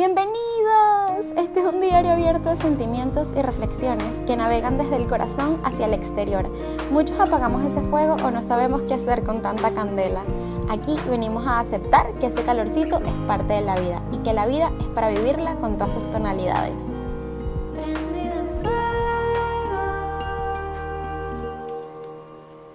Bienvenidos. 0.00 1.36
Este 1.36 1.60
es 1.60 1.66
un 1.66 1.82
diario 1.82 2.12
abierto 2.12 2.48
de 2.48 2.56
sentimientos 2.56 3.34
y 3.36 3.42
reflexiones 3.42 4.22
que 4.26 4.34
navegan 4.34 4.78
desde 4.78 4.96
el 4.96 5.06
corazón 5.06 5.60
hacia 5.62 5.84
el 5.84 5.92
exterior. 5.92 6.48
Muchos 6.90 7.20
apagamos 7.20 7.62
ese 7.66 7.82
fuego 7.82 8.14
o 8.14 8.30
no 8.30 8.42
sabemos 8.42 8.80
qué 8.88 8.94
hacer 8.94 9.24
con 9.24 9.42
tanta 9.42 9.72
candela. 9.72 10.22
Aquí 10.70 10.96
venimos 11.10 11.46
a 11.46 11.58
aceptar 11.58 12.14
que 12.14 12.28
ese 12.28 12.42
calorcito 12.44 12.96
es 13.02 13.12
parte 13.26 13.52
de 13.52 13.60
la 13.60 13.78
vida 13.78 14.00
y 14.10 14.16
que 14.22 14.32
la 14.32 14.46
vida 14.46 14.70
es 14.80 14.86
para 14.86 15.10
vivirla 15.10 15.56
con 15.56 15.76
todas 15.76 15.92
sus 15.92 16.10
tonalidades. 16.10 17.02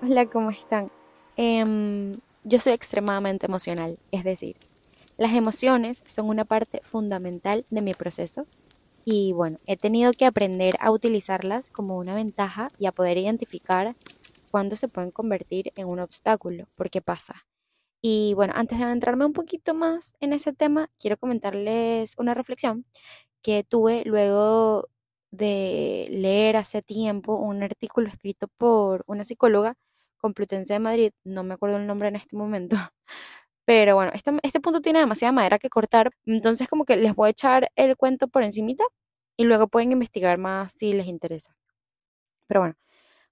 Hola, 0.03 0.27
¿cómo 0.27 0.51
están? 0.51 0.91
Em, 1.37 2.13
yo 2.43 2.59
soy 2.59 2.73
extremadamente 2.73 3.47
emocional, 3.47 3.97
es 4.11 4.23
decir, 4.23 4.55
las 5.17 5.33
emociones 5.33 6.03
son 6.05 6.27
una 6.29 6.45
parte 6.45 6.81
fundamental 6.83 7.65
de 7.69 7.81
mi 7.81 7.93
proceso 7.93 8.45
y 9.05 9.33
bueno, 9.33 9.57
he 9.67 9.77
tenido 9.77 10.11
que 10.11 10.25
aprender 10.25 10.75
a 10.79 10.91
utilizarlas 10.91 11.69
como 11.69 11.97
una 11.97 12.15
ventaja 12.15 12.69
y 12.79 12.87
a 12.87 12.91
poder 12.91 13.17
identificar 13.17 13.95
cuándo 14.51 14.75
se 14.75 14.87
pueden 14.87 15.11
convertir 15.11 15.71
en 15.75 15.87
un 15.87 15.99
obstáculo, 15.99 16.67
porque 16.75 17.01
pasa. 17.01 17.45
Y 18.01 18.33
bueno, 18.35 18.53
antes 18.55 18.77
de 18.79 18.85
adentrarme 18.85 19.25
un 19.25 19.33
poquito 19.33 19.73
más 19.73 20.15
en 20.19 20.33
ese 20.33 20.53
tema, 20.53 20.89
quiero 20.99 21.17
comentarles 21.17 22.15
una 22.17 22.33
reflexión 22.33 22.85
que 23.41 23.63
tuve 23.63 24.03
luego 24.05 24.89
de 25.31 26.07
leer 26.11 26.57
hace 26.57 26.81
tiempo 26.81 27.35
un 27.35 27.63
artículo 27.63 28.07
escrito 28.09 28.47
por 28.57 29.03
una 29.07 29.23
psicóloga 29.23 29.75
complutense 30.17 30.73
de 30.73 30.79
Madrid, 30.79 31.11
no 31.23 31.43
me 31.43 31.53
acuerdo 31.53 31.77
el 31.77 31.85
nombre 31.87 32.07
en 32.07 32.15
este 32.15 32.35
momento, 32.35 32.77
pero 33.65 33.95
bueno, 33.95 34.11
este, 34.13 34.31
este 34.43 34.59
punto 34.59 34.81
tiene 34.81 34.99
demasiada 34.99 35.31
madera 35.31 35.59
que 35.59 35.69
cortar, 35.69 36.11
entonces 36.25 36.67
como 36.67 36.85
que 36.85 36.97
les 36.97 37.15
voy 37.15 37.27
a 37.27 37.31
echar 37.31 37.71
el 37.75 37.97
cuento 37.97 38.27
por 38.27 38.43
encimita 38.43 38.83
y 39.37 39.45
luego 39.45 39.67
pueden 39.67 39.91
investigar 39.91 40.37
más 40.37 40.73
si 40.73 40.93
les 40.93 41.07
interesa. 41.07 41.55
Pero 42.47 42.61
bueno, 42.61 42.75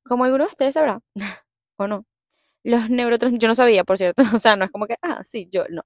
como 0.03 0.25
alguno 0.25 0.45
de 0.45 0.49
ustedes 0.49 0.73
sabrá, 0.75 1.01
o 1.77 1.87
no, 1.87 2.05
los 2.63 2.89
neurotransmisores, 2.89 3.41
yo 3.41 3.47
no 3.49 3.55
sabía, 3.55 3.83
por 3.83 3.97
cierto, 3.97 4.23
o 4.35 4.39
sea, 4.39 4.55
no 4.55 4.65
es 4.65 4.71
como 4.71 4.87
que, 4.87 4.95
ah, 5.01 5.23
sí, 5.23 5.49
yo 5.51 5.65
no, 5.69 5.83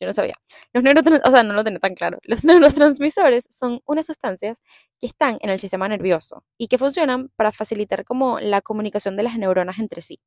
yo 0.00 0.06
no 0.06 0.12
sabía. 0.12 0.34
Los 0.72 0.84
neurotransmisores, 0.84 1.28
o 1.28 1.32
sea, 1.32 1.42
no 1.44 1.54
lo 1.54 1.64
tenía 1.64 1.80
tan 1.80 1.94
claro. 1.94 2.18
Los 2.24 2.44
neurotransmisores 2.44 3.46
son 3.50 3.80
unas 3.86 4.06
sustancias 4.06 4.62
que 5.00 5.06
están 5.06 5.38
en 5.40 5.50
el 5.50 5.58
sistema 5.60 5.88
nervioso 5.88 6.44
y 6.58 6.68
que 6.68 6.78
funcionan 6.78 7.30
para 7.36 7.52
facilitar 7.52 8.04
como 8.04 8.40
la 8.40 8.62
comunicación 8.62 9.16
de 9.16 9.24
las 9.24 9.38
neuronas 9.38 9.78
entre 9.78 10.02
sí. 10.02 10.20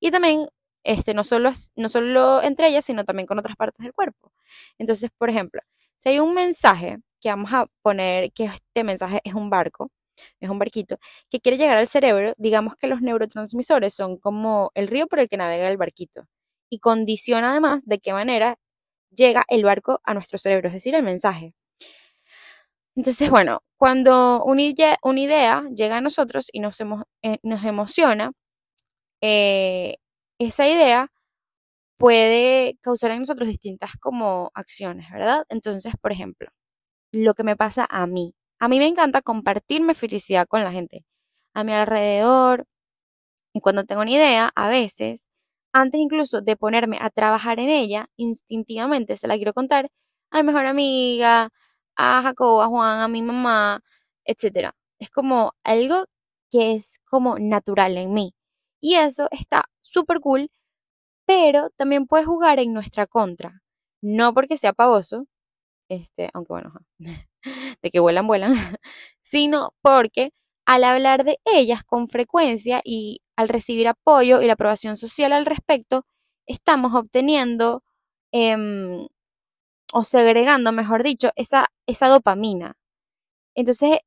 Y 0.00 0.10
también 0.10 0.48
este, 0.86 1.14
no, 1.14 1.24
solo, 1.24 1.50
no 1.76 1.88
solo 1.88 2.42
entre 2.42 2.68
ellas, 2.68 2.84
sino 2.84 3.04
también 3.04 3.26
con 3.26 3.38
otras 3.38 3.56
partes 3.56 3.84
del 3.84 3.92
cuerpo. 3.94 4.32
Entonces, 4.78 5.10
por 5.16 5.30
ejemplo, 5.30 5.60
si 5.98 6.10
hay 6.10 6.20
un 6.20 6.34
mensaje 6.34 6.98
que 7.20 7.28
vamos 7.30 7.52
a 7.52 7.66
poner 7.82 8.32
que 8.32 8.44
este 8.44 8.84
mensaje 8.84 9.20
es 9.24 9.34
un 9.34 9.50
barco, 9.50 9.90
es 10.40 10.50
un 10.50 10.58
barquito, 10.58 10.98
que 11.30 11.40
quiere 11.40 11.58
llegar 11.58 11.76
al 11.78 11.88
cerebro, 11.88 12.34
digamos 12.38 12.76
que 12.76 12.86
los 12.88 13.02
neurotransmisores 13.02 13.94
son 13.94 14.18
como 14.18 14.70
el 14.74 14.88
río 14.88 15.06
por 15.06 15.20
el 15.20 15.28
que 15.28 15.36
navega 15.36 15.68
el 15.68 15.76
barquito 15.76 16.26
y 16.70 16.78
condiciona 16.80 17.50
además 17.50 17.84
de 17.86 17.98
qué 17.98 18.12
manera 18.12 18.58
llega 19.10 19.44
el 19.48 19.64
barco 19.64 20.00
a 20.04 20.14
nuestro 20.14 20.38
cerebro, 20.38 20.68
es 20.68 20.74
decir, 20.74 20.94
el 20.94 21.02
mensaje. 21.02 21.54
Entonces, 22.96 23.28
bueno, 23.30 23.62
cuando 23.76 24.42
una 24.44 24.62
idea, 24.62 24.96
una 25.02 25.20
idea 25.20 25.64
llega 25.74 25.98
a 25.98 26.00
nosotros 26.00 26.48
y 26.52 26.60
nos, 26.60 26.80
eh, 27.22 27.38
nos 27.42 27.64
emociona, 27.64 28.32
eh, 29.22 29.96
esa 30.38 30.68
idea 30.68 31.08
puede 31.98 32.78
causar 32.82 33.10
en 33.12 33.20
nosotros 33.20 33.48
distintas 33.48 33.92
como 34.00 34.50
acciones, 34.54 35.10
¿verdad? 35.12 35.44
Entonces, 35.48 35.94
por 36.00 36.12
ejemplo, 36.12 36.48
lo 37.12 37.34
que 37.34 37.44
me 37.44 37.56
pasa 37.56 37.86
a 37.90 38.06
mí. 38.06 38.34
A 38.60 38.68
mí 38.68 38.78
me 38.80 38.86
encanta 38.88 39.22
compartirme 39.22 39.94
felicidad 39.94 40.46
con 40.48 40.64
la 40.64 40.72
gente, 40.72 41.04
a 41.54 41.64
mi 41.64 41.72
alrededor. 41.72 42.66
Y 43.54 43.60
cuando 43.60 43.84
tengo 43.84 44.02
una 44.02 44.10
idea, 44.12 44.50
a 44.54 44.68
veces, 44.68 45.28
antes 45.72 46.00
incluso 46.00 46.40
de 46.42 46.56
ponerme 46.56 46.98
a 47.00 47.10
trabajar 47.10 47.60
en 47.60 47.68
ella, 47.70 48.08
instintivamente 48.16 49.16
se 49.16 49.28
la 49.28 49.36
quiero 49.36 49.52
contar 49.54 49.90
a 50.30 50.38
mi 50.42 50.46
mejor 50.48 50.66
amiga, 50.66 51.50
a 51.96 52.22
Jacob, 52.22 52.60
a 52.62 52.66
Juan, 52.68 53.00
a 53.00 53.08
mi 53.08 53.22
mamá, 53.22 53.80
etc. 54.24 54.72
Es 54.98 55.10
como 55.10 55.52
algo 55.64 56.04
que 56.50 56.74
es 56.74 57.00
como 57.06 57.38
natural 57.38 57.96
en 57.98 58.12
mí. 58.14 58.34
Y 58.80 58.94
eso 58.96 59.28
está 59.30 59.64
súper 59.82 60.20
cool, 60.20 60.50
pero 61.26 61.70
también 61.76 62.06
puede 62.06 62.24
jugar 62.24 62.60
en 62.60 62.72
nuestra 62.74 63.06
contra. 63.06 63.62
No 64.02 64.34
porque 64.34 64.58
sea 64.58 64.72
pavoso, 64.72 65.26
este, 65.88 66.30
aunque 66.34 66.52
bueno, 66.52 66.72
de 67.82 67.90
que 67.90 68.00
vuelan, 68.00 68.26
vuelan, 68.26 68.52
sino 69.22 69.74
porque 69.82 70.30
al 70.66 70.84
hablar 70.84 71.24
de 71.24 71.38
ellas 71.44 71.84
con 71.84 72.08
frecuencia 72.08 72.80
y 72.84 73.20
al 73.36 73.48
recibir 73.48 73.88
apoyo 73.88 74.42
y 74.42 74.46
la 74.46 74.54
aprobación 74.54 74.96
social 74.96 75.32
al 75.32 75.46
respecto, 75.46 76.04
estamos 76.46 76.94
obteniendo 76.94 77.82
em, 78.32 79.06
o 79.92 80.04
segregando, 80.04 80.72
mejor 80.72 81.02
dicho, 81.02 81.30
esa, 81.36 81.66
esa 81.86 82.08
dopamina. 82.08 82.74
Entonces, 83.54 84.00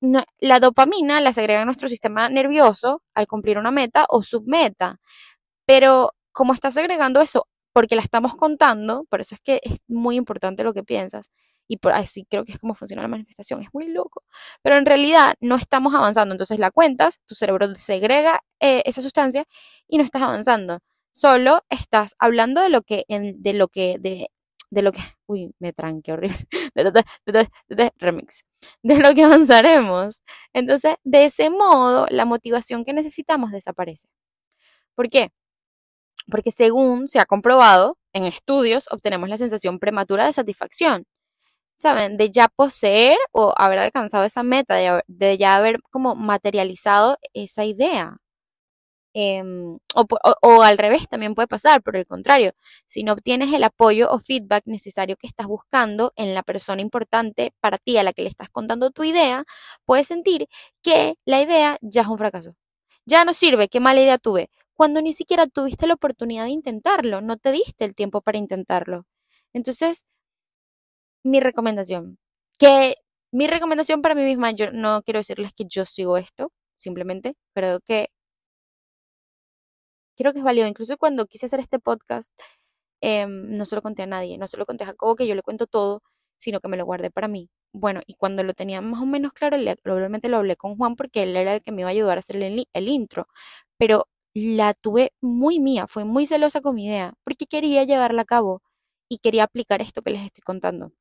la 0.00 0.60
dopamina 0.60 1.20
la 1.20 1.32
segrega 1.32 1.64
nuestro 1.64 1.88
sistema 1.88 2.28
nervioso 2.28 3.02
al 3.14 3.26
cumplir 3.26 3.58
una 3.58 3.70
meta 3.70 4.06
o 4.08 4.22
submeta. 4.22 4.98
Pero 5.66 6.12
como 6.32 6.54
está 6.54 6.70
segregando 6.70 7.20
eso, 7.20 7.48
porque 7.72 7.96
la 7.96 8.02
estamos 8.02 8.36
contando, 8.36 9.04
por 9.10 9.20
eso 9.20 9.34
es 9.34 9.40
que 9.42 9.60
es 9.62 9.80
muy 9.88 10.16
importante 10.16 10.64
lo 10.64 10.74
que 10.74 10.84
piensas. 10.84 11.30
Y 11.68 11.78
por 11.78 11.92
así 11.92 12.26
creo 12.30 12.44
que 12.44 12.52
es 12.52 12.58
como 12.58 12.74
funciona 12.74 13.02
la 13.02 13.08
manifestación. 13.08 13.62
Es 13.62 13.68
muy 13.72 13.88
loco. 13.88 14.22
Pero 14.62 14.76
en 14.76 14.86
realidad 14.86 15.34
no 15.40 15.56
estamos 15.56 15.94
avanzando. 15.94 16.34
Entonces 16.34 16.58
la 16.58 16.70
cuentas, 16.70 17.20
tu 17.26 17.34
cerebro 17.34 17.74
segrega 17.74 18.40
eh, 18.60 18.82
esa 18.86 19.02
sustancia 19.02 19.44
y 19.88 19.98
no 19.98 20.04
estás 20.04 20.22
avanzando. 20.22 20.78
Solo 21.12 21.62
estás 21.70 22.14
hablando 22.18 22.60
de 22.62 22.70
lo 22.70 22.82
que, 22.82 23.04
de 23.08 23.52
lo 23.54 23.68
que, 23.68 23.96
de, 23.98 24.28
de 24.70 24.82
lo 24.82 24.92
que, 24.92 25.00
uy, 25.26 25.54
me 25.58 25.72
tranque 25.72 26.12
horrible, 26.12 26.36
remix, 27.98 28.44
de 28.82 28.98
lo 28.98 29.14
que 29.14 29.22
avanzaremos. 29.24 30.22
Entonces, 30.52 30.96
de 31.04 31.24
ese 31.26 31.50
modo, 31.50 32.06
la 32.10 32.24
motivación 32.24 32.84
que 32.84 32.92
necesitamos 32.92 33.52
desaparece. 33.52 34.08
¿Por 34.94 35.08
qué? 35.10 35.30
Porque 36.30 36.50
según 36.50 37.08
se 37.08 37.20
ha 37.20 37.26
comprobado 37.26 37.98
en 38.12 38.24
estudios, 38.24 38.88
obtenemos 38.90 39.28
la 39.28 39.38
sensación 39.38 39.78
prematura 39.78 40.26
de 40.26 40.32
satisfacción. 40.32 41.04
¿Saben? 41.76 42.16
De 42.16 42.30
ya 42.30 42.48
poseer 42.48 43.18
o 43.32 43.52
haber 43.56 43.78
alcanzado 43.80 44.24
esa 44.24 44.42
meta, 44.42 45.02
de 45.06 45.38
ya 45.38 45.56
haber 45.56 45.80
como 45.90 46.14
materializado 46.16 47.18
esa 47.34 47.64
idea. 47.64 48.16
Em, 49.18 49.78
o, 50.42 50.62
al 50.62 50.76
revés 50.76 51.08
también 51.08 51.34
puede 51.34 51.48
pasar, 51.48 51.82
por 51.82 51.96
el 51.96 52.06
contrario, 52.06 52.52
si 52.86 53.02
no 53.02 53.14
obtienes 53.14 53.50
el 53.54 53.64
apoyo 53.64 54.10
o 54.10 54.18
feedback 54.18 54.64
necesario 54.66 55.16
que 55.16 55.26
estás 55.26 55.46
buscando 55.46 56.12
en 56.16 56.34
la 56.34 56.42
persona 56.42 56.82
importante 56.82 57.54
para 57.60 57.78
ti 57.78 57.96
a 57.96 58.02
la 58.02 58.12
que 58.12 58.20
le 58.20 58.28
estás 58.28 58.50
contando 58.50 58.90
tu 58.90 59.04
idea, 59.04 59.44
puedes 59.86 60.06
sentir 60.06 60.48
que 60.82 61.14
la 61.24 61.40
idea 61.40 61.78
ya 61.80 62.02
es 62.02 62.08
un 62.08 62.18
fracaso. 62.18 62.56
Ya 63.06 63.24
no 63.24 63.32
sirve, 63.32 63.68
qué 63.68 63.80
mala 63.80 64.02
idea 64.02 64.18
tuve, 64.18 64.50
cuando 64.74 65.00
ni 65.00 65.14
siquiera 65.14 65.46
tuviste 65.46 65.86
la 65.86 65.94
oportunidad 65.94 66.44
de 66.44 66.50
intentarlo, 66.50 67.22
no 67.22 67.38
te 67.38 67.52
diste 67.52 67.86
el 67.86 67.94
tiempo 67.94 68.20
para 68.20 68.36
intentarlo. 68.38 69.06
Entonces, 69.54 70.06
mi 71.24 71.40
recomendación, 71.40 72.18
que 72.58 72.96
mi 73.32 73.46
recomendación 73.46 74.02
para 74.02 74.14
mí 74.14 74.22
misma, 74.24 74.50
yo 74.52 74.72
no 74.72 75.02
quiero 75.02 75.20
decirles 75.20 75.52
que 75.54 75.64
yo 75.68 75.86
sigo 75.86 76.18
esto, 76.18 76.52
simplemente 76.76 77.34
creo 77.54 77.80
que 77.80 78.08
creo 80.16 80.32
que 80.32 80.38
es 80.40 80.44
válido. 80.44 80.66
Incluso 80.68 80.96
cuando 80.98 81.26
quise 81.26 81.46
hacer 81.46 81.60
este 81.60 81.78
podcast, 81.78 82.32
em, 83.00 83.52
no 83.54 83.64
se 83.66 83.76
lo 83.76 83.82
conté 83.82 84.02
a 84.04 84.06
nadie, 84.06 84.38
no 84.38 84.46
se 84.46 84.56
lo 84.56 84.66
conté 84.66 84.84
a 84.84 84.88
Jacobo 84.88 85.16
que 85.16 85.26
yo 85.26 85.34
le 85.34 85.42
cuento 85.42 85.66
todo, 85.66 86.02
sino 86.38 86.60
que 86.60 86.68
me 86.68 86.76
lo 86.76 86.84
guardé 86.86 87.10
para 87.10 87.28
mí. 87.28 87.48
Bueno, 87.72 88.00
y 88.06 88.14
cuando 88.14 88.42
lo 88.44 88.54
tenía 88.54 88.80
más 88.80 89.02
o 89.02 89.06
menos 89.06 89.32
claro, 89.32 89.58
probablemente 89.82 90.28
lo 90.28 90.38
hablé 90.38 90.56
con 90.56 90.76
Juan 90.76 90.96
porque 90.96 91.22
él 91.24 91.36
era 91.36 91.54
el 91.56 91.62
que 91.62 91.72
me 91.72 91.82
iba 91.82 91.90
a 91.90 91.92
ayudar 91.92 92.18
a 92.18 92.20
hacer 92.20 92.36
el, 92.42 92.66
el 92.72 92.88
intro, 92.88 93.28
pero 93.78 94.08
la 94.34 94.74
tuve 94.74 95.12
muy 95.22 95.60
mía, 95.60 95.86
fue 95.88 96.04
muy 96.04 96.26
celosa 96.26 96.60
con 96.60 96.74
mi 96.76 96.86
idea, 96.86 97.14
porque 97.24 97.46
quería 97.46 97.84
llevarla 97.84 98.22
a 98.22 98.24
cabo 98.26 98.62
y 99.08 99.18
quería 99.18 99.44
aplicar 99.44 99.80
esto 99.82 100.02
que 100.02 100.10
les 100.12 100.22
estoy 100.24 100.42
contando. 100.42 100.92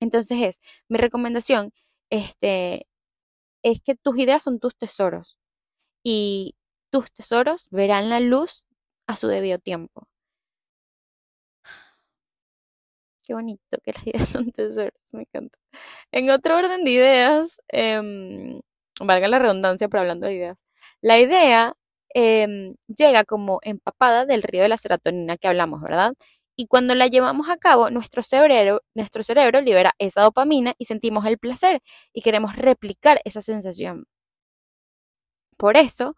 Entonces 0.00 0.38
es, 0.42 0.60
mi 0.88 0.98
recomendación, 0.98 1.72
este, 2.10 2.86
es 3.64 3.80
que 3.82 3.94
tus 3.96 4.18
ideas 4.18 4.42
son 4.44 4.60
tus 4.60 4.76
tesoros 4.76 5.38
y 6.04 6.55
tus 6.90 7.12
tesoros 7.12 7.68
verán 7.70 8.08
la 8.10 8.20
luz 8.20 8.66
a 9.06 9.16
su 9.16 9.28
debido 9.28 9.58
tiempo. 9.58 10.06
Qué 13.24 13.34
bonito 13.34 13.78
que 13.84 13.92
las 13.92 14.06
ideas 14.06 14.28
son 14.28 14.52
tesoros, 14.52 14.92
me 15.12 15.22
encanta. 15.22 15.58
En 16.12 16.30
otro 16.30 16.56
orden 16.56 16.84
de 16.84 16.90
ideas, 16.92 17.60
em, 17.68 18.60
valga 19.00 19.28
la 19.28 19.38
redundancia, 19.40 19.88
pero 19.88 20.02
hablando 20.02 20.26
de 20.26 20.34
ideas, 20.34 20.64
la 21.02 21.18
idea 21.18 21.74
em, 22.14 22.76
llega 22.88 23.24
como 23.24 23.60
empapada 23.62 24.24
del 24.26 24.42
río 24.42 24.62
de 24.62 24.68
la 24.70 24.78
serotonina 24.78 25.36
que 25.36 25.48
hablamos, 25.48 25.82
¿verdad? 25.82 26.14
Y 26.56 26.66
cuando 26.68 26.94
la 26.94 27.08
llevamos 27.08 27.50
a 27.50 27.58
cabo, 27.58 27.90
nuestro 27.90 28.22
cerebro, 28.22 28.82
nuestro 28.94 29.22
cerebro 29.22 29.60
libera 29.60 29.92
esa 29.98 30.22
dopamina 30.22 30.74
y 30.78 30.86
sentimos 30.86 31.26
el 31.26 31.38
placer 31.38 31.82
y 32.14 32.22
queremos 32.22 32.56
replicar 32.56 33.20
esa 33.24 33.42
sensación. 33.42 34.06
Por 35.58 35.76
eso, 35.76 36.16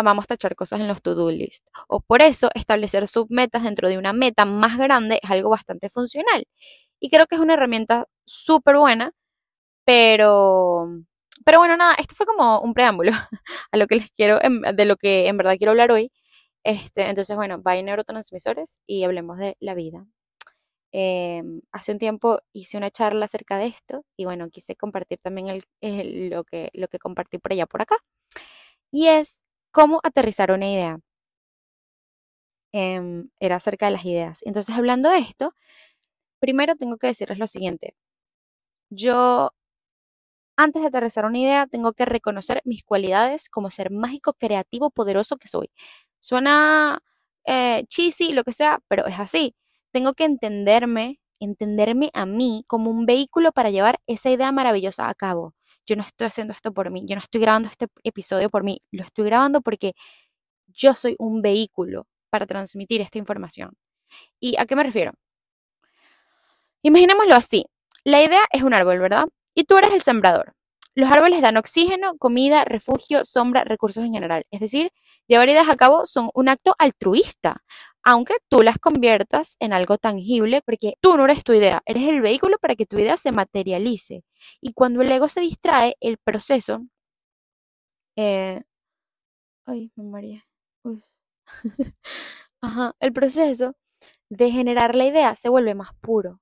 amamos 0.00 0.26
tachar 0.26 0.54
cosas 0.56 0.80
en 0.80 0.88
los 0.88 1.02
to-do 1.02 1.30
list. 1.30 1.66
O 1.88 2.00
por 2.00 2.22
eso, 2.22 2.50
establecer 2.54 3.06
submetas 3.08 3.62
dentro 3.64 3.88
de 3.88 3.98
una 3.98 4.12
meta 4.12 4.44
más 4.44 4.78
grande 4.78 5.20
es 5.22 5.30
algo 5.30 5.50
bastante 5.50 5.88
funcional. 5.88 6.44
Y 7.00 7.10
creo 7.10 7.26
que 7.26 7.36
es 7.36 7.40
una 7.40 7.54
herramienta 7.54 8.06
súper 8.24 8.76
buena, 8.76 9.12
pero, 9.84 10.88
pero 11.44 11.58
bueno, 11.58 11.76
nada, 11.76 11.94
esto 11.98 12.14
fue 12.14 12.26
como 12.26 12.60
un 12.60 12.74
preámbulo 12.74 13.12
a 13.72 13.76
lo 13.76 13.86
que 13.86 13.96
les 13.96 14.10
quiero, 14.12 14.38
de 14.74 14.84
lo 14.84 14.96
que 14.96 15.28
en 15.28 15.36
verdad 15.36 15.56
quiero 15.58 15.72
hablar 15.72 15.92
hoy. 15.92 16.12
Este, 16.64 17.08
entonces, 17.08 17.36
bueno, 17.36 17.58
bye 17.62 17.82
neurotransmisores 17.82 18.80
y 18.86 19.04
hablemos 19.04 19.38
de 19.38 19.56
la 19.60 19.74
vida. 19.74 20.06
Em, 20.92 21.62
hace 21.72 21.92
un 21.92 21.98
tiempo 21.98 22.40
hice 22.52 22.76
una 22.76 22.90
charla 22.90 23.26
acerca 23.26 23.58
de 23.58 23.66
esto 23.66 24.04
y 24.16 24.24
bueno, 24.24 24.50
quise 24.50 24.74
compartir 24.74 25.18
también 25.22 25.62
lo, 26.30 26.44
que, 26.44 26.70
lo 26.74 26.88
que 26.88 26.98
compartí 26.98 27.38
por 27.38 27.52
allá 27.52 27.66
por 27.66 27.82
acá. 27.82 27.96
Y 28.92 29.08
es 29.08 29.44
cómo 29.72 30.00
aterrizar 30.04 30.52
una 30.52 30.68
idea. 30.70 30.98
Em, 32.72 33.28
era 33.40 33.56
acerca 33.56 33.86
de 33.86 33.92
las 33.92 34.04
ideas. 34.04 34.40
Entonces, 34.44 34.76
hablando 34.76 35.08
de 35.10 35.18
esto, 35.18 35.54
primero 36.40 36.76
tengo 36.76 36.98
que 36.98 37.08
decirles 37.08 37.38
lo 37.38 37.46
siguiente. 37.48 37.94
Yo, 38.90 39.52
antes 40.56 40.82
de 40.82 40.88
aterrizar 40.88 41.24
una 41.24 41.38
idea, 41.38 41.66
tengo 41.66 41.92
que 41.94 42.04
reconocer 42.04 42.60
mis 42.64 42.84
cualidades 42.84 43.48
como 43.48 43.70
ser 43.70 43.90
mágico, 43.90 44.34
creativo, 44.34 44.90
poderoso 44.90 45.36
que 45.38 45.48
soy. 45.48 45.70
Suena 46.20 47.00
eh, 47.46 47.84
cheesy, 47.88 48.32
lo 48.32 48.44
que 48.44 48.52
sea, 48.52 48.80
pero 48.88 49.06
es 49.06 49.18
así. 49.18 49.54
Tengo 49.92 50.12
que 50.14 50.24
entenderme, 50.24 51.20
entenderme 51.40 52.10
a 52.14 52.26
mí 52.26 52.64
como 52.68 52.90
un 52.90 53.06
vehículo 53.06 53.52
para 53.52 53.70
llevar 53.70 54.00
esa 54.06 54.30
idea 54.30 54.52
maravillosa 54.52 55.08
a 55.08 55.14
cabo. 55.14 55.54
Yo 55.86 55.96
no 55.96 56.02
estoy 56.02 56.26
haciendo 56.26 56.52
esto 56.52 56.72
por 56.72 56.90
mí, 56.90 57.04
yo 57.06 57.16
no 57.16 57.20
estoy 57.20 57.40
grabando 57.40 57.68
este 57.68 57.86
episodio 58.04 58.50
por 58.50 58.64
mí, 58.64 58.80
lo 58.92 59.02
estoy 59.02 59.24
grabando 59.26 59.60
porque 59.60 59.94
yo 60.68 60.94
soy 60.94 61.16
un 61.18 61.42
vehículo 61.42 62.06
para 62.30 62.46
transmitir 62.46 63.00
esta 63.00 63.18
información. 63.18 63.72
¿Y 64.40 64.56
a 64.58 64.66
qué 64.66 64.76
me 64.76 64.84
refiero? 64.84 65.12
Imaginémoslo 66.82 67.34
así. 67.34 67.66
La 68.04 68.22
idea 68.22 68.40
es 68.52 68.62
un 68.62 68.74
árbol, 68.74 68.98
¿verdad? 68.98 69.26
Y 69.54 69.64
tú 69.64 69.76
eres 69.76 69.92
el 69.92 70.00
sembrador. 70.02 70.54
Los 70.94 71.10
árboles 71.10 71.40
dan 71.42 71.56
oxígeno, 71.56 72.16
comida, 72.18 72.64
refugio, 72.64 73.24
sombra, 73.24 73.64
recursos 73.64 74.04
en 74.04 74.12
general. 74.12 74.44
Es 74.50 74.60
decir, 74.60 74.90
llevar 75.26 75.48
ideas 75.48 75.68
a 75.68 75.76
cabo 75.76 76.06
son 76.06 76.30
un 76.34 76.48
acto 76.48 76.74
altruista, 76.78 77.62
aunque 78.04 78.34
tú 78.48 78.62
las 78.62 78.78
conviertas 78.78 79.56
en 79.60 79.72
algo 79.72 79.98
tangible, 79.98 80.62
porque 80.62 80.94
tú 81.00 81.16
no 81.16 81.24
eres 81.24 81.44
tu 81.44 81.52
idea, 81.52 81.82
eres 81.86 82.04
el 82.04 82.20
vehículo 82.22 82.58
para 82.58 82.76
que 82.76 82.86
tu 82.86 82.98
idea 82.98 83.16
se 83.16 83.32
materialice. 83.32 84.24
Y 84.60 84.72
cuando 84.72 85.02
el 85.02 85.10
ego 85.12 85.28
se 85.28 85.40
distrae, 85.40 85.96
el 86.00 86.18
proceso... 86.18 86.80
Eh, 88.16 88.62
ay, 89.66 89.90
María. 89.96 90.44
Ajá, 92.62 92.94
el 93.00 93.12
proceso 93.12 93.74
de 94.30 94.50
generar 94.50 94.94
la 94.94 95.06
idea 95.06 95.34
se 95.34 95.48
vuelve 95.48 95.74
más 95.74 95.90
puro. 96.00 96.40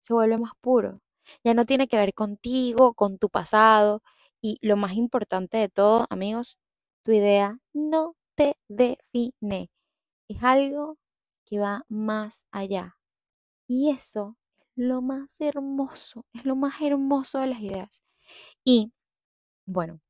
Se 0.00 0.14
vuelve 0.14 0.38
más 0.38 0.52
puro. 0.60 1.00
Ya 1.44 1.54
no 1.54 1.64
tiene 1.66 1.88
que 1.88 1.98
ver 1.98 2.14
contigo, 2.14 2.94
con 2.94 3.18
tu 3.18 3.28
pasado. 3.30 4.02
Y 4.42 4.58
lo 4.62 4.76
más 4.76 4.94
importante 4.94 5.58
de 5.58 5.68
todo, 5.68 6.06
amigos, 6.10 6.58
tu 7.04 7.12
idea 7.12 7.58
no 7.74 8.14
te 8.36 8.56
define. 8.68 9.70
Es 10.28 10.42
algo 10.42 10.98
que 11.44 11.58
va 11.58 11.84
más 11.88 12.46
allá. 12.50 12.96
Y 13.68 13.90
eso 13.90 14.36
es 14.58 14.66
lo 14.76 15.02
más 15.02 15.40
hermoso, 15.40 16.24
es 16.34 16.44
lo 16.46 16.56
más 16.56 16.80
hermoso 16.82 17.40
de 17.40 17.48
las 17.48 17.60
ideas. 17.60 18.02
Y 18.64 18.92
bueno, 19.66 20.00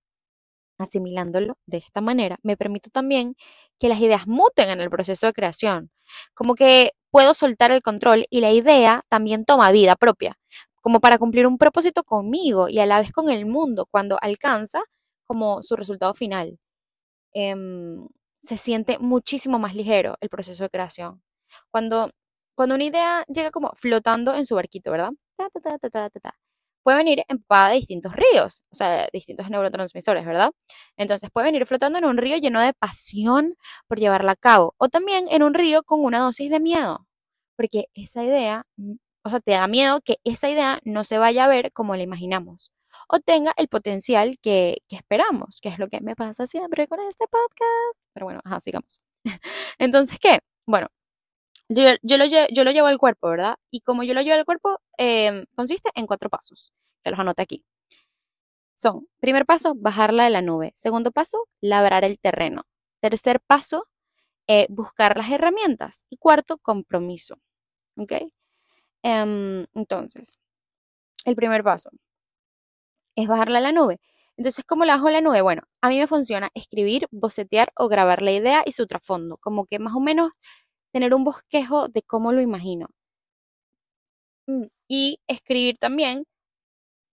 asimilándolo 0.78 1.58
de 1.66 1.78
esta 1.78 2.00
manera, 2.00 2.38
me 2.42 2.56
permito 2.56 2.90
también 2.90 3.36
que 3.78 3.88
las 3.88 4.00
ideas 4.00 4.26
muten 4.28 4.70
en 4.70 4.80
el 4.80 4.90
proceso 4.90 5.26
de 5.26 5.32
creación. 5.34 5.90
Como 6.34 6.54
que 6.54 6.92
puedo 7.10 7.34
soltar 7.34 7.72
el 7.72 7.82
control 7.82 8.26
y 8.30 8.40
la 8.40 8.52
idea 8.52 9.04
también 9.08 9.44
toma 9.44 9.72
vida 9.72 9.96
propia 9.96 10.38
como 10.82 11.00
para 11.00 11.19
cumplir 11.19 11.46
un 11.48 11.58
propósito 11.58 12.04
conmigo 12.04 12.69
y 12.69 12.78
a 12.78 12.86
la 12.86 13.00
vez 13.00 13.12
con 13.12 13.30
el 13.30 13.46
mundo 13.46 13.86
cuando 13.90 14.19
alcanza 14.22 14.82
como 15.26 15.62
su 15.62 15.76
resultado 15.76 16.14
final. 16.14 16.58
Em, 17.34 18.06
se 18.42 18.56
siente 18.56 18.98
muchísimo 18.98 19.58
más 19.58 19.74
ligero 19.74 20.16
el 20.20 20.28
proceso 20.28 20.64
de 20.64 20.70
creación. 20.70 21.22
Cuando, 21.70 22.10
cuando 22.56 22.74
una 22.74 22.84
idea 22.84 23.24
llega 23.28 23.50
como 23.50 23.72
flotando 23.74 24.34
en 24.34 24.46
su 24.46 24.54
barquito, 24.54 24.90
¿verdad? 24.90 25.12
puede 26.86 26.98
venir 26.98 27.24
empapada 27.26 27.70
de 27.70 27.76
distintos 27.76 28.14
ríos, 28.14 28.62
o 28.70 28.76
sea, 28.76 28.90
de 28.92 29.08
distintos 29.12 29.50
neurotransmisores, 29.50 30.24
¿verdad? 30.24 30.52
Entonces 30.96 31.30
puede 31.32 31.48
venir 31.48 31.66
flotando 31.66 31.98
en 31.98 32.04
un 32.04 32.16
río 32.16 32.36
lleno 32.36 32.60
de 32.60 32.74
pasión 32.74 33.56
por 33.88 33.98
llevarla 33.98 34.32
a 34.32 34.36
cabo, 34.36 34.74
o 34.78 34.88
también 34.88 35.26
en 35.30 35.42
un 35.42 35.54
río 35.54 35.82
con 35.82 36.04
una 36.04 36.20
dosis 36.20 36.48
de 36.48 36.60
miedo, 36.60 37.08
porque 37.56 37.86
esa 37.94 38.22
idea 38.24 38.66
o 39.24 39.30
sea, 39.30 39.40
te 39.40 39.52
da 39.52 39.66
miedo 39.66 40.00
que 40.00 40.18
esa 40.24 40.48
idea 40.48 40.78
no 40.84 41.02
se 41.02 41.18
vaya 41.18 41.46
a 41.46 41.48
ver 41.48 41.72
como 41.72 41.96
la 41.96 42.04
imaginamos 42.04 42.72
o 43.08 43.20
tenga 43.20 43.53
el 43.56 43.69
potencial 43.69 44.38
que, 44.41 44.79
esperamos, 44.91 45.61
que 45.61 45.69
es 45.69 45.79
lo 45.79 45.88
que 45.88 46.00
me 46.00 46.17
pasa 46.17 46.47
siempre 46.47 46.87
con 46.88 47.00
este 47.00 47.26
podcast. 47.29 48.00
Pero 48.12 48.26
bueno, 48.26 48.41
ajá, 48.44 48.61
sigamos. 48.61 49.00
Entonces, 49.79 50.19
¿qué? 50.20 50.41
Bueno, 50.67 50.88
yo, 51.69 51.82
yo, 52.03 52.17
lo, 52.19 52.26
yo 52.26 52.64
lo 52.64 52.70
llevo 52.73 52.88
al 52.88 52.99
cuerpo, 52.99 53.29
¿verdad? 53.31 53.56
Y 53.70 53.81
como 53.82 54.03
yo 54.05 54.14
lo 54.14 54.23
llevo 54.23 54.38
al 54.38 54.44
cuerpo, 54.44 54.81
em, 54.99 55.47
consiste 55.56 55.91
en 55.94 56.06
cuatro 56.06 56.31
pasos, 56.31 56.73
que 57.03 57.11
los 57.11 57.20
anoté 57.20 57.43
aquí. 57.43 57.64
Son, 58.75 59.08
primer 59.20 59.47
paso, 59.47 59.75
bajarla 59.75 60.25
de 60.25 60.31
la 60.31 60.43
nube. 60.43 60.73
Segundo 60.76 61.11
paso, 61.11 61.49
labrar 61.61 62.05
el 62.05 62.19
terreno. 62.19 62.64
Tercer 63.00 63.41
paso, 63.41 63.88
eh, 64.49 64.67
buscar 64.70 65.17
las 65.17 65.31
herramientas. 65.31 66.05
Y 66.11 66.19
cuarto, 66.19 66.58
compromiso. 66.58 67.37
¿Ok? 67.97 68.12
Em, 69.03 69.67
entonces, 69.75 70.38
el 71.25 71.37
primer 71.37 71.62
paso 71.64 71.91
es 73.16 73.28
bajarla 73.28 73.58
a 73.58 73.62
la 73.62 73.72
nube. 73.72 73.98
Entonces, 74.36 74.64
¿cómo 74.66 74.84
la 74.84 74.94
bajo 74.96 75.08
a 75.08 75.12
la 75.12 75.20
nube? 75.22 75.40
Bueno, 75.42 75.62
a 75.82 75.88
mí 75.88 75.98
me 75.98 76.06
funciona 76.06 76.50
escribir, 76.54 77.06
bocetear 77.10 77.70
o 77.76 77.88
grabar 77.88 78.22
la 78.22 78.32
idea 78.32 78.62
y 78.66 78.72
su 78.72 78.86
trasfondo, 78.86 79.38
como 79.38 79.66
que 79.66 79.78
más 79.78 79.94
o 79.94 80.00
menos 80.00 80.32
tener 80.92 81.14
un 81.14 81.24
bosquejo 81.24 81.88
de 81.88 82.02
cómo 82.02 82.32
lo 82.32 82.42
imagino. 82.42 82.88
Mm, 84.48 84.66
y 84.88 85.18
escribir 85.28 85.76
también 85.78 86.24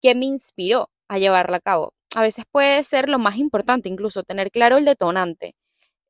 qué 0.01 0.15
me 0.15 0.25
inspiró 0.25 0.89
a 1.09 1.19
llevarla 1.19 1.57
a 1.57 1.61
cabo. 1.61 1.93
A 2.15 2.21
veces 2.23 2.45
puede 2.51 2.83
ser 2.83 3.09
lo 3.09 3.19
más 3.19 3.37
importante, 3.37 3.89
incluso 3.89 4.23
tener 4.23 4.51
claro 4.51 4.77
el 4.77 4.85
detonante 4.85 5.55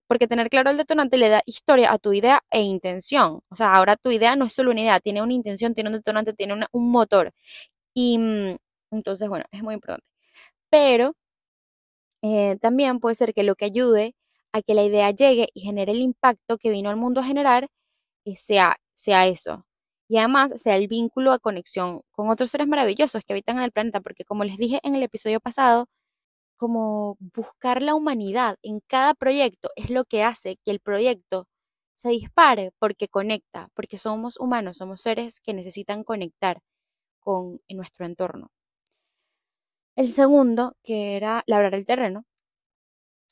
porque 0.08 0.28
tener 0.28 0.50
claro 0.50 0.70
el 0.72 0.78
detonante 0.78 1.18
le 1.18 1.30
da 1.30 1.42
historia 1.46 1.92
a 1.92 1.98
tu 2.00 2.14
idea 2.14 2.42
e 2.52 2.62
intención. 2.62 3.42
O 3.50 3.56
sea, 3.56 3.76
ahora 3.76 3.96
tu 3.98 4.12
idea 4.12 4.36
no 4.36 4.46
es 4.46 4.54
solo 4.54 4.72
una 4.72 4.82
idea, 4.82 5.00
tiene 5.00 5.22
una 5.24 5.34
intención, 5.34 5.74
tiene 5.74 5.90
un 5.90 5.96
detonante, 5.98 6.34
tiene 6.34 6.56
un 6.72 6.92
motor. 6.92 7.34
Y 7.96 8.18
mm, 8.20 8.58
entonces, 8.94 9.30
bueno, 9.30 9.46
es 9.52 9.64
muy 9.64 9.76
importante. 9.76 10.06
Pero 10.72 11.16
eh, 12.22 12.58
también 12.62 13.00
puede 13.00 13.16
ser 13.16 13.34
que 13.34 13.44
lo 13.44 13.56
que 13.56 13.66
ayude 13.66 14.16
a 14.54 14.62
que 14.62 14.74
la 14.74 14.84
idea 14.84 15.12
llegue 15.12 15.50
y 15.54 15.62
genere 15.62 15.92
el 15.94 16.00
impacto 16.02 16.58
que 16.58 16.70
vino 16.70 16.90
al 16.90 16.96
mundo 16.98 17.22
a 17.22 17.24
generar 17.26 17.68
eh, 18.26 18.36
sea, 18.38 18.78
sea 18.96 19.28
eso. 19.28 19.66
Y 20.10 20.18
además 20.20 20.54
sea 20.62 20.78
el 20.78 20.88
vínculo 20.88 21.32
a 21.34 21.40
conexión 21.40 22.02
con 22.12 22.30
otros 22.30 22.52
seres 22.52 22.68
maravillosos 22.68 23.24
que 23.26 23.34
habitan 23.34 23.58
en 23.58 23.64
el 23.64 23.72
planeta, 23.74 24.02
porque 24.02 24.26
como 24.26 24.44
les 24.46 24.58
dije 24.58 24.80
en 24.84 24.96
el 24.96 25.04
episodio 25.04 25.40
pasado, 25.42 25.88
como 26.58 27.18
buscar 27.36 27.82
la 27.84 27.96
humanidad 27.96 28.58
en 28.64 28.82
cada 28.88 29.14
proyecto 29.16 29.70
es 29.76 29.90
lo 29.92 30.06
que 30.06 30.24
hace 30.24 30.58
que 30.66 30.72
el 30.72 30.80
proyecto 30.82 31.48
se 31.96 32.10
dispare 32.10 32.72
porque 32.80 33.08
conecta, 33.10 33.70
porque 33.76 33.98
somos 33.98 34.38
humanos, 34.40 34.78
somos 34.78 35.02
seres 35.02 35.40
que 35.42 35.54
necesitan 35.54 36.04
conectar 36.04 36.62
con 37.22 37.62
nuestro 37.70 38.06
entorno. 38.08 38.50
El 39.96 40.10
segundo, 40.10 40.78
que 40.84 41.16
era 41.18 41.42
labrar 41.48 41.74
el 41.74 41.88
terreno, 41.88 42.26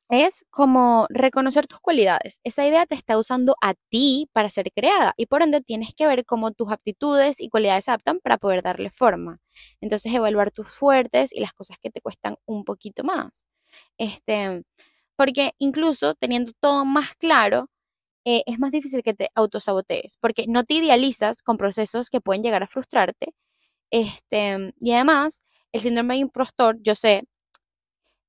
es 0.10 0.46
como 0.50 1.06
reconocer 1.10 1.68
tus 1.68 1.80
cualidades. 1.80 2.42
Esa 2.44 2.68
idea 2.68 2.86
te 2.86 2.96
está 2.96 3.18
usando 3.18 3.56
a 3.62 3.76
ti 3.90 4.30
para 4.34 4.50
ser 4.50 4.72
creada 4.74 5.14
y 5.18 5.28
por 5.28 5.42
ende 5.42 5.62
tienes 5.62 5.94
que 5.96 6.06
ver 6.08 6.26
cómo 6.26 6.52
tus 6.52 6.70
aptitudes 6.72 7.40
y 7.40 7.48
cualidades 7.50 7.86
se 7.86 7.92
adaptan 7.92 8.20
para 8.20 8.38
poder 8.38 8.62
darle 8.62 8.90
forma. 8.92 9.40
Entonces 9.80 10.14
evaluar 10.14 10.52
tus 10.52 10.68
fuertes 10.70 11.32
y 11.34 11.40
las 11.40 11.54
cosas 11.54 11.78
que 11.82 11.90
te 11.92 12.02
cuestan 12.02 12.36
un 12.46 12.66
poquito 12.66 13.04
más. 13.06 13.48
Este, 13.98 14.64
porque 15.18 15.54
incluso 15.60 16.16
teniendo 16.16 16.52
todo 16.60 16.86
más 16.86 17.16
claro, 17.16 17.70
eh, 18.26 18.44
es 18.48 18.60
más 18.60 18.72
difícil 18.72 19.04
que 19.04 19.14
te 19.16 19.30
autosabotees, 19.36 20.18
porque 20.22 20.46
no 20.48 20.64
te 20.66 20.76
idealizas 20.76 21.42
con 21.44 21.58
procesos 21.58 22.10
que 22.10 22.22
pueden 22.22 22.44
llegar 22.44 22.64
a 22.64 22.68
frustrarte. 22.68 23.34
Este, 23.92 24.74
y 24.80 24.92
además, 24.94 25.44
el 25.74 25.82
síndrome 25.82 26.16
de 26.16 26.22
impostor, 26.22 26.78
yo 26.82 26.96
sé, 26.96 27.24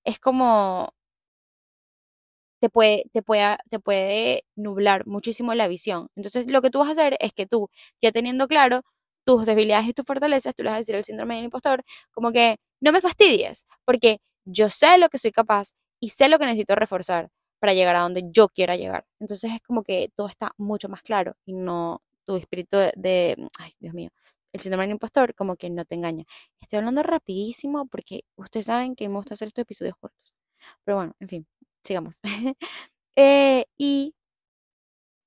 es 0.04 0.18
como 0.18 0.92
te 2.60 2.68
puede, 2.70 3.04
te, 3.12 3.22
puede, 3.22 3.56
te 3.70 3.80
puede 3.80 4.44
nublar 4.54 5.04
muchísimo 5.06 5.52
la 5.54 5.66
visión. 5.68 6.08
Entonces, 6.14 6.48
lo 6.50 6.62
que 6.62 6.70
tú 6.70 6.78
vas 6.78 6.88
a 6.88 6.92
hacer 6.92 7.16
es 7.20 7.32
que 7.32 7.44
tú, 7.46 7.68
ya 8.00 8.12
teniendo 8.12 8.46
claro 8.46 8.82
tus 9.24 9.46
debilidades 9.46 9.88
y 9.88 9.92
tus 9.92 10.04
fortalezas, 10.06 10.54
tú 10.54 10.62
le 10.62 10.68
vas 10.70 10.76
a 10.76 10.78
decir 10.78 10.94
al 10.96 11.04
síndrome 11.04 11.34
del 11.36 11.44
impostor, 11.46 11.82
como 12.12 12.30
que 12.32 12.56
no 12.80 12.92
me 12.92 13.00
fastidies, 13.00 13.66
porque 13.84 14.18
yo 14.44 14.68
sé 14.68 14.96
lo 14.98 15.08
que 15.08 15.18
soy 15.18 15.32
capaz 15.32 15.70
y 16.00 16.10
sé 16.10 16.28
lo 16.28 16.38
que 16.38 16.46
necesito 16.46 16.76
reforzar 16.76 17.30
para 17.60 17.74
llegar 17.74 17.96
a 17.96 18.00
donde 18.00 18.24
yo 18.30 18.48
quiera 18.48 18.76
llegar. 18.76 19.06
Entonces 19.20 19.52
es 19.52 19.62
como 19.62 19.82
que 19.82 20.10
todo 20.16 20.28
está 20.28 20.52
mucho 20.56 20.88
más 20.88 21.02
claro 21.02 21.34
y 21.44 21.54
no 21.54 22.00
tu 22.26 22.36
espíritu 22.36 22.76
de, 22.96 23.36
ay, 23.58 23.72
Dios 23.80 23.94
mío, 23.94 24.10
el 24.52 24.60
síndrome 24.60 24.84
del 24.84 24.92
impostor 24.92 25.34
como 25.34 25.56
que 25.56 25.70
no 25.70 25.84
te 25.84 25.94
engaña. 25.94 26.24
Estoy 26.60 26.78
hablando 26.78 27.02
rapidísimo 27.02 27.86
porque 27.86 28.22
ustedes 28.36 28.66
saben 28.66 28.94
que 28.96 29.08
me 29.08 29.16
gusta 29.16 29.34
hacer 29.34 29.48
estos 29.48 29.62
episodios 29.62 29.96
cortos. 30.00 30.34
Pero 30.84 30.96
bueno, 30.98 31.14
en 31.20 31.28
fin, 31.28 31.46
sigamos. 31.84 32.16
Eh, 33.14 33.66
y 33.76 34.14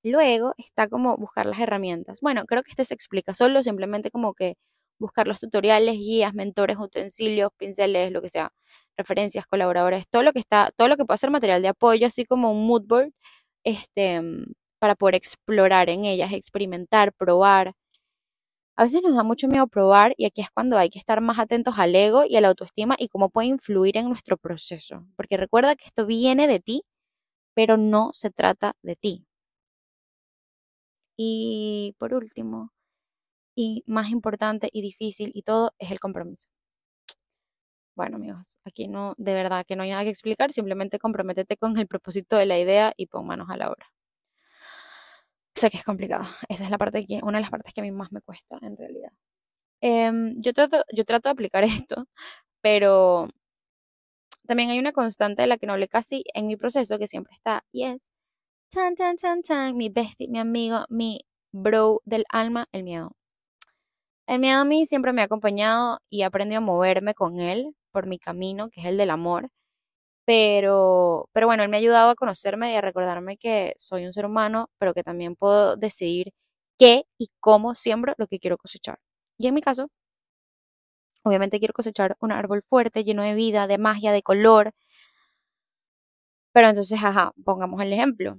luego 0.02 0.54
está 0.58 0.88
como 0.88 1.16
buscar 1.16 1.46
las 1.46 1.58
herramientas. 1.60 2.20
Bueno, 2.20 2.44
creo 2.46 2.62
que 2.62 2.70
este 2.70 2.84
se 2.84 2.94
explica 2.94 3.34
solo, 3.34 3.62
simplemente 3.62 4.10
como 4.10 4.34
que 4.34 4.56
buscar 4.98 5.28
los 5.28 5.40
tutoriales, 5.40 5.94
guías, 5.96 6.34
mentores, 6.34 6.78
utensilios, 6.78 7.50
pinceles, 7.56 8.12
lo 8.12 8.22
que 8.22 8.28
sea, 8.28 8.50
referencias, 8.96 9.46
colaboradores, 9.46 10.06
todo 10.08 10.22
lo 10.22 10.32
que 10.32 10.38
está, 10.40 10.70
todo 10.76 10.88
lo 10.88 10.96
que 10.96 11.04
pueda 11.04 11.18
ser 11.18 11.30
material 11.30 11.62
de 11.62 11.68
apoyo, 11.68 12.06
así 12.06 12.24
como 12.24 12.50
un 12.52 12.66
mood 12.66 12.84
board, 12.86 13.10
este, 13.64 14.20
para 14.78 14.94
poder 14.94 15.16
explorar 15.16 15.90
en 15.90 16.04
ellas, 16.04 16.32
experimentar, 16.32 17.12
probar. 17.12 17.74
A 18.76 18.84
veces 18.84 19.02
nos 19.02 19.14
da 19.14 19.22
mucho 19.22 19.48
miedo 19.48 19.66
probar 19.66 20.14
y 20.16 20.24
aquí 20.26 20.40
es 20.40 20.50
cuando 20.50 20.78
hay 20.78 20.88
que 20.90 20.98
estar 20.98 21.20
más 21.20 21.38
atentos 21.38 21.78
al 21.78 21.94
ego 21.94 22.24
y 22.26 22.36
a 22.36 22.40
la 22.40 22.48
autoestima 22.48 22.96
y 22.98 23.08
cómo 23.08 23.28
puede 23.30 23.48
influir 23.48 23.96
en 23.98 24.08
nuestro 24.08 24.36
proceso. 24.38 25.06
Porque 25.16 25.36
recuerda 25.36 25.76
que 25.76 25.84
esto 25.86 26.06
viene 26.06 26.46
de 26.46 26.60
ti, 26.60 26.82
pero 27.54 27.76
no 27.78 28.10
se 28.12 28.30
trata 28.30 28.76
de 28.82 28.96
ti. 28.96 29.26
Y 31.18 31.94
por 31.98 32.14
último, 32.14 32.72
y 33.56 33.84
más 33.86 34.10
importante 34.10 34.70
y 34.72 34.82
difícil 34.82 35.32
y 35.34 35.42
todo, 35.42 35.72
es 35.78 35.90
el 35.92 36.00
compromiso. 36.00 36.48
Bueno, 37.96 38.16
amigos, 38.16 38.58
aquí 38.64 38.88
no, 38.88 39.14
de 39.16 39.32
verdad 39.34 39.64
que 39.66 39.74
no 39.74 39.82
hay 39.82 39.90
nada 39.90 40.04
que 40.04 40.10
explicar, 40.10 40.52
simplemente 40.52 40.98
comprométete 40.98 41.56
con 41.56 41.76
el 41.78 41.86
propósito 41.88 42.36
de 42.36 42.46
la 42.46 42.58
idea 42.58 42.92
y 42.96 43.06
pon 43.06 43.26
manos 43.26 43.48
a 43.50 43.56
la 43.56 43.70
obra. 43.70 43.86
Sé 45.56 45.70
que 45.70 45.78
es 45.78 45.84
complicado, 45.84 46.24
esa 46.50 46.64
es 46.64 46.70
la 46.70 46.78
parte 46.78 47.06
que, 47.06 47.20
una 47.22 47.38
de 47.38 47.42
las 47.42 47.50
partes 47.50 47.72
que 47.72 47.80
a 47.80 47.84
mí 47.84 47.90
más 47.90 48.12
me 48.12 48.20
cuesta 48.20 48.58
en 48.60 48.76
realidad. 48.76 49.10
Em, 49.82 50.34
yo, 50.40 50.52
trato, 50.52 50.84
yo 50.94 51.04
trato 51.04 51.28
de 51.28 51.32
aplicar 51.34 51.64
esto, 51.88 52.06
pero 52.62 53.28
también 54.46 54.70
hay 54.70 54.78
una 54.78 54.92
constante 54.92 55.42
de 55.42 55.48
la 55.48 55.58
que 55.58 55.66
no 55.66 55.74
hablé 55.74 55.88
casi 55.88 56.24
en 56.34 56.46
mi 56.46 56.56
proceso 56.56 56.98
que 56.98 57.06
siempre 57.08 57.34
está, 57.34 57.64
y 57.72 57.84
es, 57.84 57.98
tan, 58.70 58.94
tan, 58.96 59.16
tan, 59.16 59.42
tan, 59.42 59.76
mi 59.76 59.88
bestie, 59.90 60.28
mi 60.28 60.38
amigo, 60.40 60.86
mi 60.90 61.26
bro 61.52 62.02
del 62.04 62.24
alma, 62.30 62.68
el 62.72 62.84
miedo. 62.84 63.12
El 64.28 64.40
miedo 64.40 64.60
a 64.60 64.64
mí 64.64 64.86
siempre 64.86 65.12
me 65.12 65.22
ha 65.22 65.24
acompañado 65.26 66.00
y 66.10 66.22
he 66.22 66.24
aprendido 66.24 66.58
a 66.58 66.60
moverme 66.64 67.14
con 67.14 67.40
él 67.40 67.74
por 67.92 68.06
mi 68.06 68.18
camino, 68.18 68.70
que 68.70 68.80
es 68.80 68.86
el 68.86 68.96
del 68.96 69.10
amor. 69.10 69.50
Pero, 70.26 71.28
pero 71.32 71.46
bueno, 71.46 71.62
él 71.62 71.68
me 71.70 71.76
ha 71.76 71.80
ayudado 71.80 72.10
a 72.10 72.16
conocerme 72.16 72.72
y 72.72 72.76
a 72.76 72.80
recordarme 72.80 73.36
que 73.38 73.74
soy 73.78 74.06
un 74.06 74.12
ser 74.12 74.26
humano, 74.26 74.70
pero 74.78 74.92
que 74.94 75.04
también 75.04 75.36
puedo 75.36 75.76
decidir 75.76 76.32
qué 76.78 77.04
y 77.18 77.28
cómo 77.40 77.74
siembro 77.74 78.14
lo 78.18 78.26
que 78.26 78.40
quiero 78.40 78.58
cosechar. 78.58 78.98
Y 79.38 79.46
en 79.48 79.54
mi 79.54 79.60
caso, 79.62 79.88
obviamente 81.24 81.58
quiero 81.58 81.74
cosechar 81.74 82.16
un 82.20 82.32
árbol 82.32 82.62
fuerte, 82.62 83.04
lleno 83.04 83.22
de 83.22 83.34
vida, 83.34 83.66
de 83.66 83.76
magia, 83.78 84.12
de 84.12 84.22
color. 84.22 84.72
Pero 86.54 86.68
entonces, 86.68 86.98
ajá, 87.02 87.32
pongamos 87.44 87.80
el 87.82 87.92
ejemplo 87.92 88.38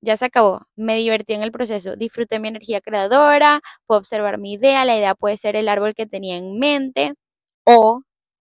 ya 0.00 0.16
se 0.16 0.26
acabó. 0.26 0.62
Me 0.76 0.94
divertí 0.96 1.32
en 1.34 1.42
el 1.42 1.50
proceso, 1.50 1.96
disfruté 1.96 2.38
mi 2.38 2.46
energía 2.48 2.80
creadora, 2.80 3.60
puedo 3.86 3.98
observar 3.98 4.38
mi 4.38 4.52
idea, 4.52 4.84
la 4.84 4.96
idea 4.96 5.16
puede 5.16 5.36
ser 5.36 5.56
el 5.56 5.68
árbol 5.68 5.94
que 5.94 6.06
tenía 6.06 6.36
en 6.36 6.56
mente 6.58 7.14
o 7.64 8.02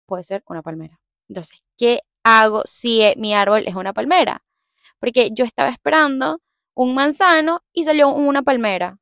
puede 0.06 0.24
ser 0.24 0.42
una 0.48 0.62
palmera. 0.62 1.00
Entonces, 1.28 1.60
¿qué 1.78 2.00
hago 2.28 2.62
si 2.66 3.02
e, 3.02 3.14
mi 3.16 3.34
árbol 3.34 3.64
es 3.66 3.74
una 3.74 3.92
palmera? 3.92 4.44
Porque 5.00 5.30
yo 5.32 5.44
estaba 5.44 5.70
esperando 5.70 6.40
un 6.74 6.94
manzano 6.94 7.62
y 7.72 7.84
salió 7.84 8.08
una 8.10 8.42
palmera. 8.42 8.98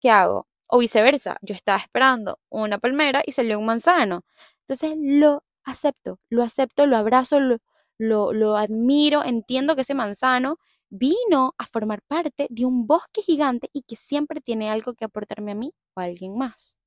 ¿Qué 0.00 0.10
hago? 0.10 0.48
O 0.66 0.78
viceversa, 0.78 1.38
yo 1.42 1.54
estaba 1.54 1.78
esperando 1.78 2.40
una 2.50 2.78
palmera 2.78 3.22
y 3.26 3.32
salió 3.32 3.58
un 3.58 3.66
manzano. 3.66 4.24
Entonces 4.60 4.94
lo 4.98 5.44
acepto, 5.64 6.20
lo 6.30 6.42
acepto, 6.42 6.86
lo 6.86 6.96
abrazo, 6.96 7.40
lo, 7.40 7.58
lo, 7.98 8.32
lo 8.32 8.56
admiro, 8.56 9.24
entiendo 9.24 9.74
que 9.76 9.82
ese 9.82 9.94
manzano 9.94 10.58
vino 10.90 11.54
a 11.58 11.66
formar 11.66 12.02
parte 12.02 12.46
de 12.50 12.64
un 12.66 12.86
bosque 12.86 13.22
gigante 13.22 13.68
y 13.72 13.82
que 13.82 13.96
siempre 13.96 14.40
tiene 14.40 14.70
algo 14.70 14.94
que 14.94 15.04
aportarme 15.04 15.52
a 15.52 15.54
mí 15.56 15.72
o 15.94 16.00
a 16.00 16.04
alguien 16.04 16.36
más. 16.36 16.78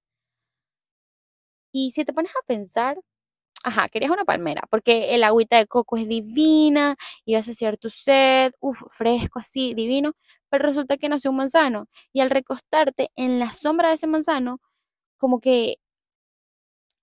Y 1.71 1.91
si 1.91 2.03
te 2.05 2.13
pones 2.13 2.31
a 2.31 2.45
pensar, 2.45 2.97
ajá, 3.67 3.89
querías 3.89 4.11
una 4.11 4.25
palmera, 4.25 4.63
porque 4.69 5.15
el 5.15 5.23
agüita 5.23 5.57
de 5.57 5.67
coco 5.67 5.97
es 5.97 6.07
divina, 6.07 6.95
y 7.25 7.35
vas 7.35 7.47
a 7.49 7.53
saciar 7.53 7.77
tu 7.77 7.89
sed, 7.89 8.51
uff, 8.59 8.83
fresco 8.91 9.39
así, 9.39 9.73
divino, 9.73 10.13
pero 10.49 10.65
resulta 10.67 10.97
que 10.97 11.09
nació 11.09 11.31
un 11.31 11.37
manzano, 11.37 11.87
y 12.13 12.21
al 12.21 12.29
recostarte 12.29 13.09
en 13.15 13.39
la 13.39 13.53
sombra 13.53 13.89
de 13.89 13.95
ese 13.95 14.07
manzano, 14.07 14.59
como 15.19 15.39
que 15.41 15.77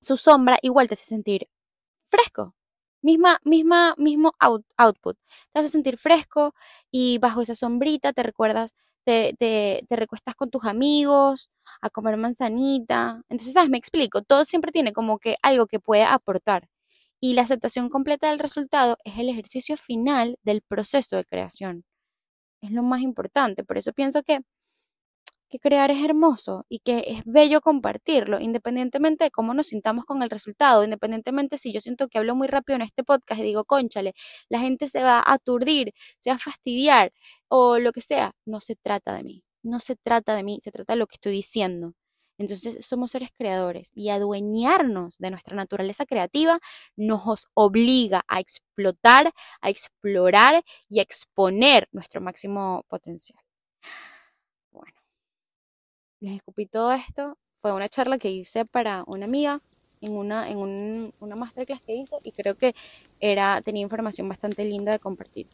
su 0.00 0.16
sombra 0.16 0.58
igual 0.62 0.88
te 0.88 0.94
hace 0.94 1.06
sentir 1.06 1.48
fresco, 2.10 2.54
misma, 3.02 3.40
misma, 3.44 3.94
mismo 3.98 4.32
output. 4.78 5.18
Te 5.52 5.60
a 5.60 5.68
sentir 5.68 5.98
fresco 5.98 6.54
y 6.90 7.18
bajo 7.18 7.42
esa 7.42 7.54
sombrita 7.54 8.12
te 8.14 8.22
recuerdas, 8.24 8.72
te, 9.04 9.34
te, 9.38 9.84
te 9.88 9.96
recuestas 9.96 10.34
con 10.36 10.50
tus 10.50 10.64
amigos 10.66 11.50
a 11.84 11.90
comer 11.90 12.16
manzanita. 12.16 13.22
Entonces, 13.28 13.52
¿sabes? 13.54 13.70
Me 13.70 13.78
explico. 13.78 14.22
Todo 14.22 14.44
siempre 14.44 14.72
tiene 14.72 14.92
como 14.92 15.18
que 15.18 15.36
algo 15.42 15.66
que 15.66 15.80
puede 15.80 16.04
aportar. 16.04 16.68
Y 17.20 17.34
la 17.34 17.42
aceptación 17.42 17.90
completa 17.90 18.30
del 18.30 18.38
resultado 18.40 18.98
es 19.04 19.18
el 19.18 19.28
ejercicio 19.28 19.76
final 19.76 20.38
del 20.44 20.62
proceso 20.62 21.16
de 21.16 21.24
creación. 21.24 21.84
Es 22.62 22.72
lo 22.72 22.82
más 22.82 23.02
importante. 23.02 23.64
Por 23.64 23.78
eso 23.78 23.92
pienso 23.92 24.22
que 24.24 24.40
que 25.54 25.60
crear 25.60 25.90
es 25.92 26.02
hermoso 26.04 26.66
y 26.68 26.80
que 26.80 27.04
es 27.06 27.22
bello 27.24 27.60
compartirlo, 27.60 28.40
independientemente 28.40 29.24
de 29.24 29.30
cómo 29.30 29.54
nos 29.54 29.68
sintamos 29.68 30.04
con 30.04 30.22
el 30.22 30.30
resultado, 30.30 30.82
independientemente 30.84 31.58
si 31.58 31.72
yo 31.72 31.80
siento 31.80 32.08
que 32.08 32.18
hablo 32.18 32.34
muy 32.34 32.48
rápido 32.48 32.76
en 32.76 32.82
este 32.82 33.04
podcast 33.04 33.40
y 33.40 33.44
digo, 33.44 33.64
conchale, 33.64 34.14
la 34.48 34.58
gente 34.58 34.88
se 34.88 35.02
va 35.04 35.20
a 35.20 35.34
aturdir, 35.34 35.92
se 36.18 36.30
va 36.30 36.36
a 36.36 36.38
fastidiar 36.40 37.12
o 37.48 37.78
lo 37.78 37.92
que 37.92 38.00
sea, 38.00 38.32
no 38.44 38.60
se 38.60 38.74
trata 38.76 39.14
de 39.14 39.22
mí, 39.22 39.43
no 39.64 39.80
se 39.80 39.96
trata 39.96 40.34
de 40.36 40.44
mí, 40.44 40.58
se 40.62 40.70
trata 40.72 40.94
de 40.94 40.98
lo 40.98 41.06
que 41.06 41.16
estoy 41.16 41.32
diciendo. 41.32 41.94
Entonces 42.38 42.84
somos 42.84 43.12
seres 43.12 43.30
creadores 43.36 43.90
y 43.94 44.10
adueñarnos 44.10 45.16
de 45.18 45.30
nuestra 45.30 45.56
naturaleza 45.56 46.04
creativa 46.06 46.58
nos 46.96 47.46
obliga 47.54 48.22
a 48.28 48.40
explotar, 48.40 49.32
a 49.60 49.70
explorar 49.70 50.64
y 50.88 50.98
a 51.00 51.02
exponer 51.02 51.88
nuestro 51.92 52.20
máximo 52.20 52.84
potencial 52.88 53.38
les 56.24 56.36
escupí 56.36 56.66
todo 56.66 56.92
esto. 56.92 57.38
Fue 57.60 57.72
una 57.72 57.88
charla 57.88 58.18
que 58.18 58.30
hice 58.30 58.64
para 58.64 59.04
una 59.06 59.26
amiga 59.26 59.60
en 60.00 60.16
una, 60.16 60.50
en 60.50 60.58
un, 60.58 61.14
una 61.20 61.36
masterclass 61.36 61.80
que 61.82 61.94
hice 61.94 62.16
y 62.22 62.32
creo 62.32 62.56
que 62.56 62.74
era, 63.20 63.60
tenía 63.62 63.82
información 63.82 64.28
bastante 64.28 64.64
linda 64.64 64.92
de 64.92 64.98
compartir. 64.98 65.46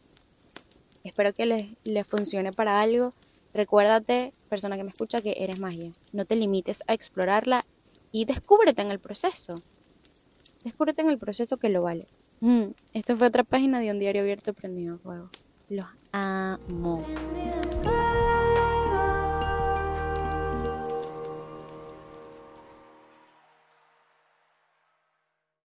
Espero 1.03 1.33
que 1.33 1.45
les, 1.45 1.63
les 1.83 2.05
funcione 2.05 2.51
para 2.51 2.81
algo. 2.81 3.11
Recuérdate, 3.53 4.31
persona 4.49 4.77
que 4.77 4.83
me 4.83 4.89
escucha, 4.89 5.21
que 5.21 5.35
eres 5.37 5.59
magia. 5.59 5.91
No 6.13 6.25
te 6.25 6.35
limites 6.35 6.83
a 6.87 6.93
explorarla 6.93 7.65
y 8.11 8.25
descúbrete 8.25 8.81
en 8.81 8.91
el 8.91 8.99
proceso. 8.99 9.55
Descúbrete 10.63 11.01
en 11.01 11.09
el 11.09 11.17
proceso 11.17 11.57
que 11.57 11.69
lo 11.69 11.81
vale. 11.81 12.07
Mm, 12.39 12.71
esta 12.93 13.15
fue 13.15 13.27
otra 13.27 13.43
página 13.43 13.79
de 13.79 13.91
un 13.91 13.99
diario 13.99 14.21
abierto 14.21 14.53
prendido 14.53 14.95
a 14.95 14.97
fuego. 14.97 15.29
Los 15.69 15.85
amo. 16.11 17.05